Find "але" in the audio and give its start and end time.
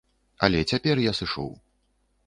0.47-0.61